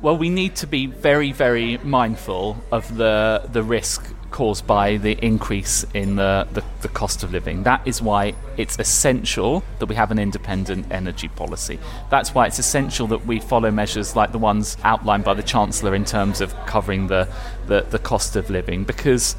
[0.00, 5.12] Well, we need to be very, very mindful of the the risk caused by the
[5.24, 7.62] increase in the, the, the, cost of living.
[7.62, 11.78] That is why it's essential that we have an independent energy policy.
[12.10, 15.94] That's why it's essential that we follow measures like the ones outlined by the Chancellor
[15.94, 17.28] in terms of covering the,
[17.66, 19.36] the, the cost of living, because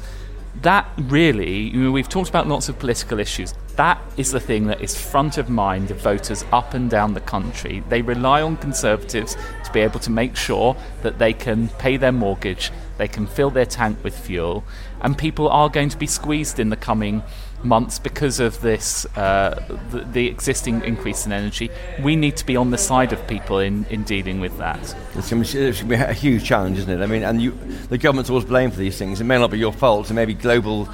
[0.62, 3.54] that really, you know, we've talked about lots of political issues.
[3.76, 7.20] That is the thing that is front of mind of voters up and down the
[7.20, 7.82] country.
[7.88, 12.12] They rely on Conservatives to be able to make sure that they can pay their
[12.12, 14.62] mortgage, they can fill their tank with fuel,
[15.04, 17.22] and people are going to be squeezed in the coming
[17.62, 21.70] months because of this, uh, the, the, existing increase in energy.
[22.02, 24.80] We need to be on the side of people in, in dealing with that.
[25.14, 27.02] It's going, to be a huge challenge, isn't it?
[27.02, 27.52] I mean, and you,
[27.90, 29.20] the government's always blamed for these things.
[29.20, 30.88] It may not be your fault, it may be global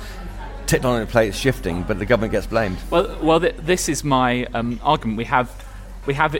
[0.66, 2.79] tectonic plates shifting, but the government gets blamed.
[2.90, 5.18] Well, well, th- this is my um, argument.
[5.18, 5.66] We have,
[6.07, 6.37] we have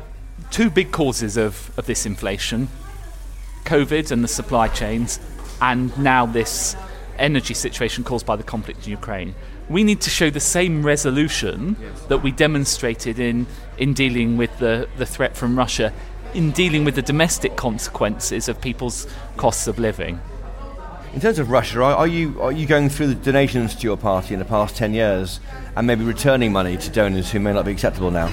[0.51, 2.69] two big causes of, of this inflation:
[3.65, 5.21] COVID and the supply chains,
[5.61, 6.77] and now this
[7.21, 9.35] energy situation caused by the conflict in Ukraine.
[9.69, 12.01] We need to show the same resolution yes.
[12.09, 13.47] that we demonstrated in,
[13.79, 15.93] in dealing with the, the threat from Russia,
[16.35, 19.07] in dealing with the domestic consequences of people's
[19.37, 20.21] costs of living.
[21.13, 23.97] In terms of Russia, are, are, you are you going through the donations to your
[23.97, 25.41] party in the past ten years,
[25.75, 28.31] and maybe returning money to donors who may not be acceptable now?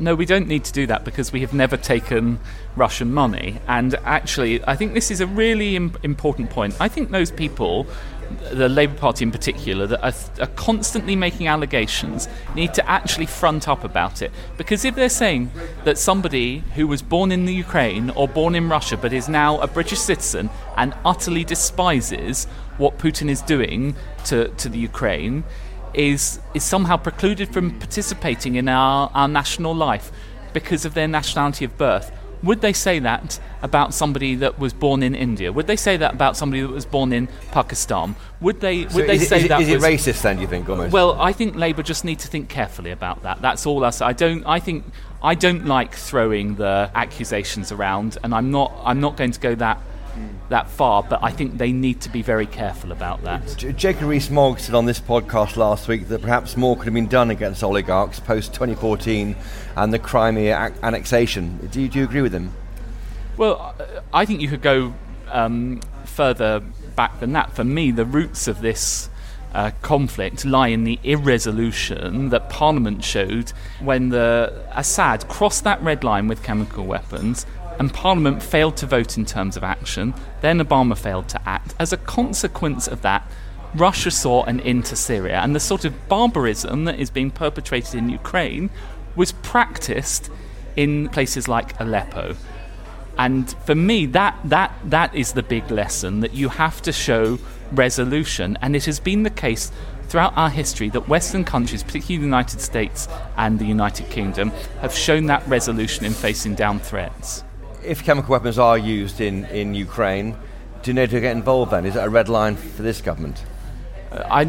[0.00, 2.38] No, we don't need to do that because we have never taken
[2.76, 3.60] Russian money.
[3.66, 6.76] And actually, I think this is a really Im- important point.
[6.80, 7.86] I think those people
[8.52, 13.68] the Labour Party in particular, that are, are, constantly making allegations, need to actually front
[13.68, 14.30] up about it.
[14.56, 15.50] Because if they're saying
[15.84, 19.60] that somebody who was born in the Ukraine or born in Russia but is now
[19.60, 22.44] a British citizen and utterly despises
[22.78, 25.44] what Putin is doing to, to the Ukraine,
[25.94, 30.10] is, is somehow precluded from participating in our, our national life
[30.52, 32.10] because of their nationality of birth
[32.42, 35.52] would they say that about somebody that was born in India?
[35.52, 38.16] Would they say that about somebody that was born in Pakistan?
[38.40, 38.88] Would they?
[38.88, 39.60] So would they it, say is it, that?
[39.62, 40.36] Is it racist then?
[40.36, 40.92] Do you think almost?
[40.92, 43.40] Well, I think Labour just need to think carefully about that.
[43.40, 44.04] That's all I say.
[44.04, 44.44] I don't.
[44.46, 44.84] I think
[45.22, 48.72] I don't like throwing the accusations around, and I'm not.
[48.84, 49.80] I'm not going to go that
[50.48, 53.54] that far, but I think they need to be very careful about that.
[53.56, 57.08] J- Jacob Rees-Mogg said on this podcast last week that perhaps more could have been
[57.08, 59.36] done against oligarchs post 2014
[59.76, 61.68] and the Crimea a- annexation.
[61.70, 62.52] Do you, do you agree with him?
[63.36, 63.74] Well,
[64.12, 64.94] I think you could go
[65.30, 66.60] um, further
[66.94, 67.52] back than that.
[67.52, 69.08] For me, the roots of this
[69.54, 73.50] uh, conflict lie in the irresolution that Parliament showed
[73.80, 77.46] when the Assad crossed that red line with chemical weapons
[77.78, 80.14] and Parliament failed to vote in terms of action.
[80.40, 81.74] Then Obama failed to act.
[81.78, 83.30] As a consequence of that,
[83.74, 87.94] Russia saw an end to Syria, and the sort of barbarism that is being perpetrated
[87.96, 88.70] in Ukraine
[89.16, 90.30] was practiced
[90.76, 92.36] in places like Aleppo.
[93.18, 97.38] And for me, that, that, that is the big lesson that you have to show
[97.72, 98.58] resolution.
[98.60, 99.70] And it has been the case
[100.08, 104.94] throughout our history that Western countries, particularly the United States and the United Kingdom, have
[104.94, 107.44] shown that resolution in facing down threats
[107.84, 110.36] if chemical weapons are used in, in Ukraine,
[110.82, 111.86] do NATO get involved then?
[111.86, 113.44] Is that a red line for this government?
[114.10, 114.44] Uh, I,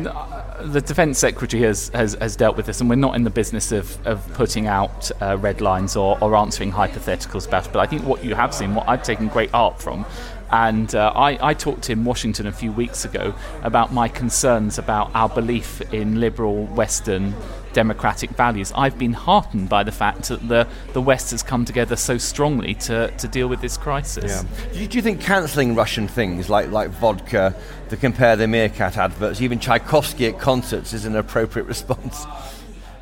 [0.63, 3.71] the Defence Secretary has, has, has, dealt with this, and we're not in the business
[3.71, 7.73] of, of putting out uh, red lines or, or answering hypotheticals about it.
[7.73, 10.05] But I think what you have seen, what I've taken great art from,
[10.51, 15.09] and uh, I, I, talked in Washington a few weeks ago about my concerns about
[15.15, 17.33] our belief in liberal Western
[17.75, 18.71] democratic values.
[18.73, 22.73] I've been heartened by the fact that the, the West has come together so strongly
[22.75, 24.31] to, to deal with this crisis.
[24.31, 24.71] Yeah.
[24.73, 27.53] Do, you, do you think cancelling Russian things like, like vodka,
[27.89, 32.25] the Compare the Meerkat adverts, even Tchaikovsky at concerts is an appropriate response?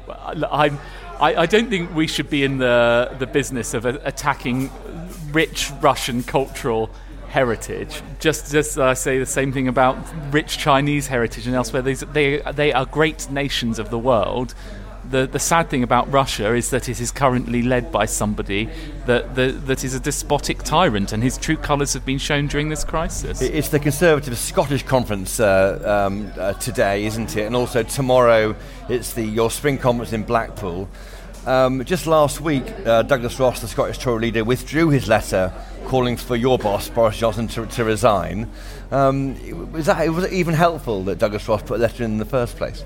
[0.08, 0.80] Well, I'm,
[1.20, 4.72] I, I don't think we should be in the, the business of attacking
[5.32, 6.90] rich Russian cultural
[7.34, 8.02] heritage.
[8.20, 9.98] Just just I uh, say the same thing about
[10.32, 11.82] rich Chinese heritage and elsewhere.
[11.82, 14.54] These, they they are great nations of the world.
[15.10, 18.70] The, the sad thing about Russia is that it is currently led by somebody
[19.06, 22.70] that, that, that is a despotic tyrant, and his true colours have been shown during
[22.70, 23.42] this crisis.
[23.42, 27.46] It's the Conservative Scottish Conference uh, um, uh, today, isn't it?
[27.46, 28.56] And also tomorrow,
[28.88, 30.88] it's the your spring conference in Blackpool.
[31.46, 35.52] Um, just last week, uh, Douglas Ross, the Scottish Tory leader, withdrew his letter
[35.88, 38.50] calling for your boss, Boris Johnson, to, to resign.
[38.92, 42.18] Um, was, that, was it even helpful that Douglas Ross put a letter in in
[42.18, 42.86] the first place?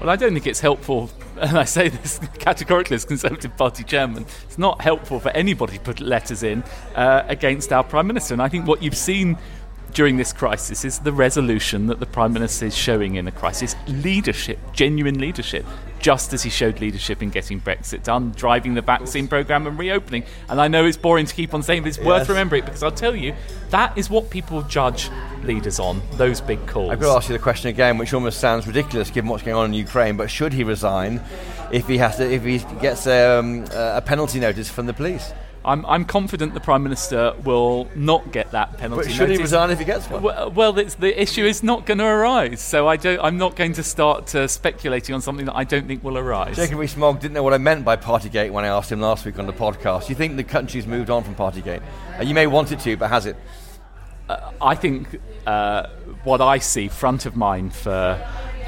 [0.00, 4.24] Well, I don't think it's helpful, and I say this categorically as Conservative Party chairman,
[4.44, 8.32] it's not helpful for anybody to put letters in uh, against our Prime Minister.
[8.32, 9.36] And I think what you've seen
[9.92, 13.76] during this crisis is the resolution that the Prime Minister is showing in a crisis
[13.86, 15.66] leadership, genuine leadership,
[15.98, 20.24] just as he showed leadership in getting Brexit done, driving the vaccine programme and reopening.
[20.48, 22.28] And I know it's boring to keep on saying, but it's worth Yes.
[22.28, 23.34] remembering because I'll tell you,
[23.70, 25.10] that is what people judge
[25.42, 26.90] leaders on, those big calls.
[26.90, 29.56] I've got to ask you the question again, which almost sounds ridiculous given what's going
[29.56, 30.16] on in Ukraine.
[30.16, 31.20] But should he resign
[31.72, 35.32] if he has to, if he gets um, a penalty notice from the police?
[35.68, 39.70] I'm, I'm confident the Prime Minister will not get that penalty But should he resign
[39.70, 40.22] if he gets one?
[40.22, 43.54] Well, well it's, the issue is not going to arise, so I don't, I'm not
[43.54, 46.56] going to start uh, speculating on something that I don't think will arise.
[46.56, 49.38] Jacob Rees-Mogg didn't know what I meant by Partygate when I asked him last week
[49.38, 50.08] on the podcast.
[50.08, 51.82] You think the country's moved on from Partygate?
[52.18, 53.36] Uh, you may want it to, but has it?
[54.60, 55.88] I think uh,
[56.24, 58.18] what I see front of mind for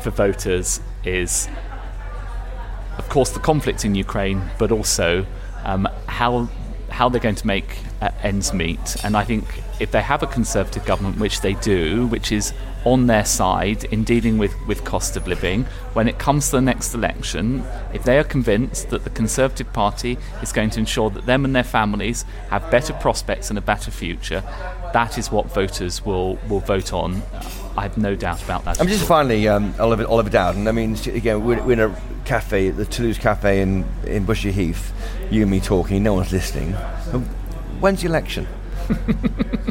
[0.03, 1.49] for voters is,
[2.97, 5.27] of course, the conflict in Ukraine, but also
[5.65, 6.49] um, how
[6.91, 8.97] how they're going to make uh, ends meet.
[9.05, 9.45] And I think
[9.81, 12.53] if they have a conservative government, which they do, which is
[12.85, 16.63] on their side in dealing with, with cost of living, when it comes to the
[16.63, 21.27] next election, if they are convinced that the Conservative Party is going to ensure that
[21.27, 24.43] them and their families have better prospects and a better future,
[24.93, 27.23] that is what voters will, will vote on.
[27.77, 28.81] I have no doubt about that.
[28.81, 29.09] I'm just all.
[29.09, 30.67] finally, um, Oliver, Oliver Dowden.
[30.67, 34.93] I mean, again, we're, we're in a cafe, the Toulouse Cafe in, in Bushey Heath.
[35.31, 36.73] You and me talking, no one's listening.
[37.81, 38.47] When's the election?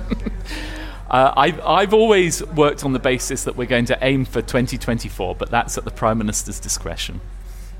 [1.10, 5.34] Uh, I've, I've always worked on the basis that we're going to aim for 2024,
[5.34, 7.20] but that's at the Prime Minister's discretion.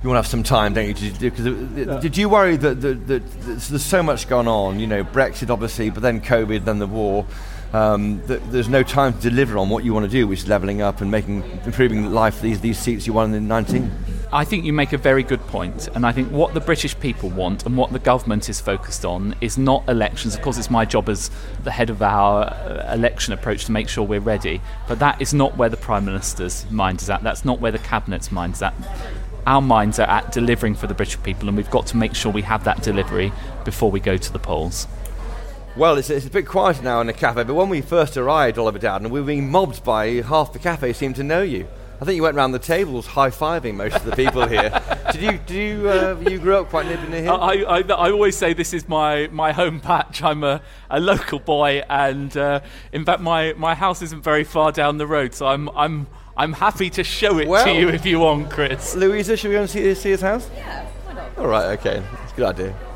[0.02, 0.94] You want to have some time, don't you?
[0.96, 4.48] To do, cause, uh, Did you worry that, that, that there's there's so much going
[4.48, 4.80] on?
[4.80, 7.26] You know, Brexit, obviously, but then COVID, then the war.
[7.72, 10.48] Um, that there's no time to deliver on what you want to do, which is
[10.48, 13.92] levelling up and making improving life these these seats you won in 19.
[14.32, 17.30] I think you make a very good point, and I think what the British people
[17.30, 20.36] want and what the government is focused on is not elections.
[20.36, 21.32] Of course, it's my job as
[21.64, 25.34] the head of our uh, election approach to make sure we're ready, but that is
[25.34, 27.24] not where the Prime Minister's mind is at.
[27.24, 28.76] That's not where the Cabinet's mind is at.
[29.48, 32.32] Our minds are at delivering for the British people, and we've got to make sure
[32.32, 33.34] we have that delivery
[33.66, 34.86] before we go to the polls.
[35.80, 38.58] Well, it's, it's a bit quieter now in the cafe, but when we first arrived,
[38.58, 41.70] Oliver Dowden, we were being mobbed by half the cafe seemed to know you.
[42.02, 44.78] I think you went around the tables high fiving most of the people here.
[45.14, 45.32] Did you?
[45.38, 45.90] Did you?
[45.90, 47.32] Uh, you grew up quite near near here.
[47.32, 50.22] I, I, I always say this is my, my home patch.
[50.22, 52.60] I'm a, a local boy, and uh,
[52.92, 56.52] in fact, my, my house isn't very far down the road, so I'm I'm I'm
[56.52, 58.96] happy to show it Well- to you if you want, Chris.
[58.98, 60.50] Louisa, should we go and see, see his house?
[60.58, 61.38] Yeah, why not?
[61.38, 62.89] All right, okay, that's a good idea.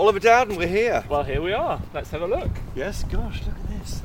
[0.00, 1.04] Oliver Dowden, we're here.
[1.10, 1.78] Well, here we are.
[1.92, 2.48] Let's have a look.
[2.74, 4.00] Yes, gosh, look at this.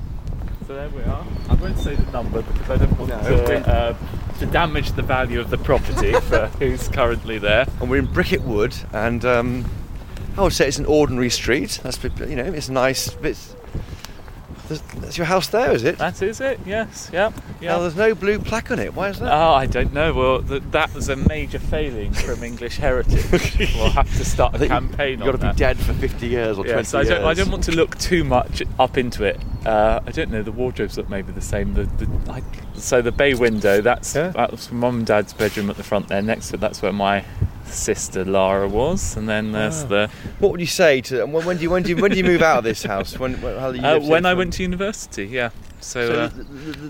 [0.67, 1.25] So there we are.
[1.47, 3.95] I won't say the number because I don't want No, to, uh,
[4.39, 7.65] to damage the value of the property for who's currently there.
[7.79, 9.63] And we're in Bricket Wood, and um,
[10.37, 11.79] I would say it's an ordinary street.
[11.81, 13.15] That's you know, it's nice.
[13.23, 13.55] It's,
[14.67, 15.97] there's- that's your house there, is it?
[15.97, 16.59] That is it.
[16.65, 17.09] Yes.
[17.13, 17.33] Yep.
[17.35, 17.77] Now, Yeah.
[17.79, 18.93] there's no blue plaque on it.
[18.93, 19.31] Why is that?
[19.31, 20.13] Oh, I don't know.
[20.13, 23.73] Well, th- that was a major failing from English Heritage.
[23.75, 26.63] we'll have to start a campaign You've got to be dead for 50 years or
[26.63, 27.09] 20 Yes, I years.
[27.09, 29.39] don't, I don't want to look too much up into it.
[29.65, 30.43] Uh, I don't know.
[30.43, 31.73] The wardrobes look maybe the same.
[31.73, 32.41] The, the I,
[32.75, 33.81] so the bay window.
[33.81, 34.29] That's Yeah.
[34.29, 36.21] that was mum and dad's bedroom at the front there.
[36.21, 37.23] Next to it, that's where my
[37.67, 39.87] sister Lara was, and then there's Ah.
[39.87, 40.09] the.
[40.39, 41.25] What would you say to?
[41.25, 43.17] When, when do you when do you when do you move out of this house?
[43.19, 45.49] When, when how you Uh, when I went to university, yeah.
[45.85, 46.43] So, So uh,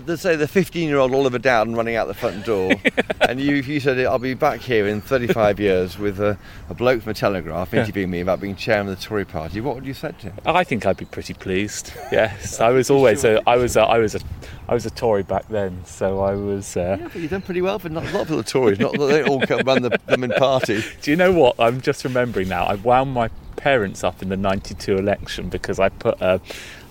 [0.06, 2.72] let's say the 15-year-old Oliver Dowden running out the front door,
[3.20, 6.38] and you you said I'll be back here in 35 years with a,
[6.70, 9.60] a bloke from the Telegraph interviewing me about being chairman of the Tory Party.
[9.60, 10.40] What would you say to him?
[10.46, 11.92] I think I'd be pretty pleased.
[12.10, 14.20] Yes, I was always a, I was a, I was a,
[14.66, 15.84] I was a Tory back then.
[15.84, 16.76] So I was.
[16.76, 18.78] Uh, Yeah, but you've done pretty well for not, a lot of the Tories.
[18.78, 20.82] Not that they all come run the, them in party.
[21.02, 21.56] Do you know what?
[21.58, 22.64] I'm just remembering now.
[22.64, 26.40] I wound my parents up in the '92 election because I put a,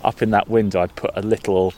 [0.03, 0.81] up in that window.
[0.81, 1.73] I put a little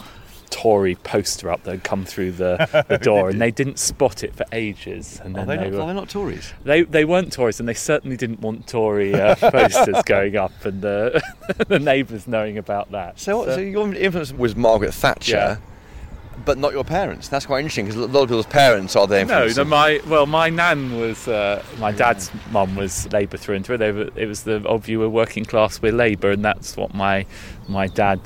[0.49, 4.35] Tory poster up that had come through the, the door, and they didn't spot it
[4.35, 5.19] for ages.
[5.23, 6.53] And Are they, they, not, were, are they not Tories?
[6.63, 10.81] they they weren't Tories, and they certainly didn't want Tory uh, posters going up, and
[10.81, 11.21] the
[11.67, 13.19] the neighbours knowing about that.
[13.19, 15.57] So, what, so your influence was Margaret Thatcher, Yeah.
[16.45, 17.27] but not your parents.
[17.27, 20.25] That's quite interesting because a lot of people's parents are their No, no, my well,
[20.25, 23.77] my nan was uh, my dad's mum was Labour through and through.
[23.79, 26.93] They were, it was the of you were working class, we're Labour, and that's what
[26.93, 27.25] my
[27.67, 28.21] my dad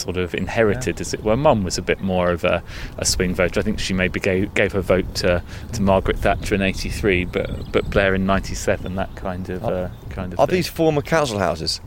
[0.00, 1.36] sort of inherited, as it were.
[1.36, 2.62] Mum was a bit more of a,
[2.98, 3.60] a swing voter.
[3.60, 5.42] I think she maybe gave, gave her vote to,
[5.72, 8.94] to Margaret Thatcher in '83, but but Blair in '97.
[8.94, 10.40] That kind of uh, kind of.
[10.40, 10.56] Are thing.
[10.56, 11.80] these former council houses?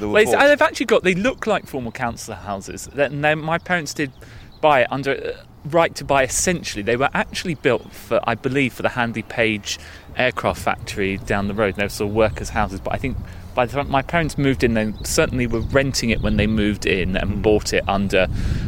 [0.00, 1.02] Well, they've actually got.
[1.02, 2.88] They look like former council houses.
[2.92, 4.12] Then then my parents did
[4.60, 6.24] buy it under uh, right to buy.
[6.24, 9.78] Essentially, they were actually built for, I believe, for the Handley Page
[10.16, 11.76] aircraft factory down the road.
[11.76, 13.16] They were sort of workers' houses, but I think
[13.54, 16.86] by the time my parents moved in, they certainly were renting it when they moved
[16.86, 17.42] in and mm.
[17.42, 18.26] bought it under.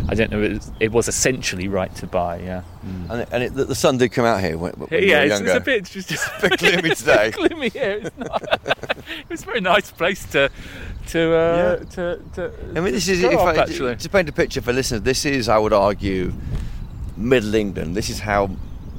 [0.09, 0.43] I don't know.
[0.43, 2.41] It was, it was essentially right to buy.
[2.41, 2.62] Yeah.
[2.85, 3.11] Mm.
[3.11, 4.59] And, it, and it, the sun did come out here.
[4.59, 5.78] When, when yeah, it's, it's, a bit.
[5.78, 7.30] It's just, it's a bit gloomy today.
[7.30, 8.01] gloomy here.
[8.05, 8.43] It's not.
[9.07, 10.51] it was a very nice place to.
[11.09, 11.85] To, uh, yeah.
[11.91, 13.95] to, to I mean, this is if off, I, actually.
[13.95, 15.03] to paint a picture for listeners.
[15.03, 16.32] This is, I would argue,
[17.14, 17.95] Middle England.
[17.95, 18.51] This is how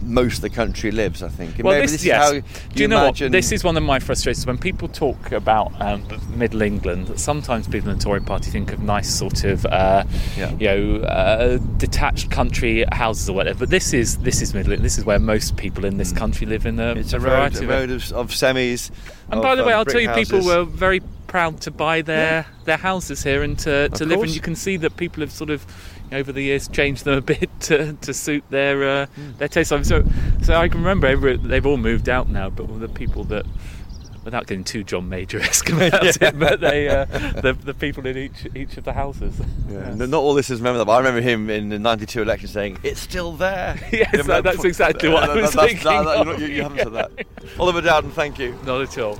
[0.05, 1.23] most of the country lives.
[1.23, 1.59] I think.
[1.63, 2.31] well, this, this yes.
[2.31, 2.41] do,
[2.73, 3.27] do you, know imagine...
[3.27, 3.31] what?
[3.31, 7.19] This is one of my frustrations when people talk about um, Middle England.
[7.19, 10.03] Sometimes people in the Tory Party think of nice sort of, uh,
[10.37, 10.51] yeah.
[10.59, 13.59] you know, uh, detached country houses or whatever.
[13.59, 14.77] But this is this is Middle.
[14.77, 16.17] This is where most people in this mm.
[16.17, 18.91] country live in a, it's a, a variety road, of, of, semis.
[19.29, 20.29] And of, by the way, um, I'll tell you, houses.
[20.29, 22.45] people were very proud to buy their yeah.
[22.65, 24.21] their houses here and to, to live.
[24.21, 25.65] And you can see that people have sort of
[26.11, 29.37] over the years changed them a bit to, to suit their uh, mm.
[29.37, 29.69] their taste.
[29.69, 30.03] So
[30.43, 33.45] so I can remember every, they've all moved out now, but the people that
[34.25, 36.11] without getting too John Major-esque about yeah.
[36.19, 39.39] it, but they uh, the, the people in each each of the houses.
[39.69, 39.95] Yeah.
[39.95, 39.97] Yes.
[39.97, 40.91] Not all this is memorable.
[40.91, 45.09] I remember him in the '92 election saying, "It's still there." yes, that, that's exactly
[45.09, 45.83] what I was thinking.
[45.83, 47.11] That, you, you haven't said that.
[47.59, 48.57] Oliver Dowden, thank you.
[48.65, 49.19] Not at all.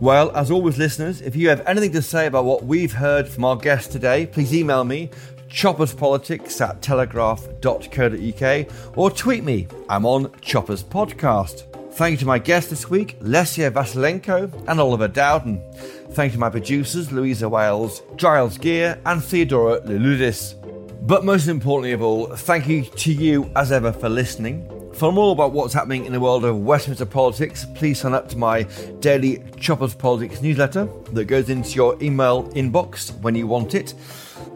[0.00, 3.44] Well, as always, listeners, if you have anything to say about what we've heard from
[3.44, 5.10] our guest today, please email me,
[5.50, 9.68] chopperspolitics at telegraph.co.uk, or tweet me.
[9.90, 11.64] I'm on Choppers Podcast.
[11.92, 15.60] Thank you to my guests this week, Lesia Vasylenko and Oliver Dowden.
[16.12, 20.54] Thank you to my producers, Louisa Wales, Giles Gear, and Theodora Louloudis.
[21.06, 24.79] But most importantly of all, thank you to you as ever for listening.
[25.00, 28.36] For more about what's happening in the world of Westminster politics, please sign up to
[28.36, 28.64] my
[29.00, 33.94] daily Choppers Politics newsletter that goes into your email inbox when you want it.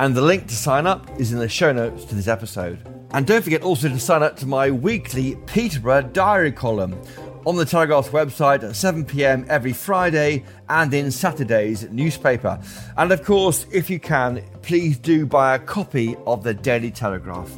[0.01, 2.79] And the link to sign up is in the show notes to this episode.
[3.13, 7.01] And don't forget also to sign up to my weekly Peterborough Diary column
[7.47, 12.59] on the Telegraph's website at 7 pm every Friday and in Saturday's newspaper.
[12.97, 17.51] And of course, if you can, please do buy a copy of the Daily Telegraph.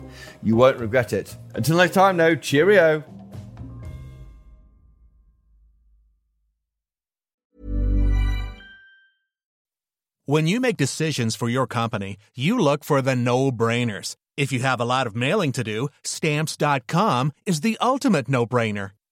[0.43, 1.37] You won't regret it.
[1.55, 3.05] Until next time, no, cheerio.
[10.29, 14.17] When you make decisions for your company, you look for the no brainers.
[14.37, 18.91] If you have a lot of mailing to do, stamps.com is the ultimate no brainer.